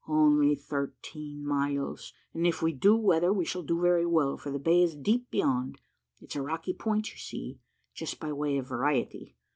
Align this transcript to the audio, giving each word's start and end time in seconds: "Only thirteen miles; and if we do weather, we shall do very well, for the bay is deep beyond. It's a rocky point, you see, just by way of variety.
"Only 0.07 0.55
thirteen 0.55 1.45
miles; 1.45 2.11
and 2.33 2.47
if 2.47 2.63
we 2.63 2.73
do 2.73 2.95
weather, 2.97 3.31
we 3.31 3.45
shall 3.45 3.61
do 3.61 3.79
very 3.79 4.07
well, 4.07 4.35
for 4.35 4.49
the 4.49 4.57
bay 4.57 4.81
is 4.81 4.95
deep 4.95 5.29
beyond. 5.29 5.79
It's 6.19 6.35
a 6.35 6.41
rocky 6.41 6.73
point, 6.73 7.11
you 7.11 7.19
see, 7.19 7.59
just 7.93 8.19
by 8.19 8.33
way 8.33 8.57
of 8.57 8.67
variety. 8.67 9.35